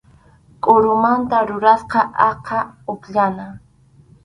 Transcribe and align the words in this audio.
Kʼullumanta 0.63 1.37
rurasqa 1.49 2.01
aqha 2.29 2.59
upyana. 2.93 3.45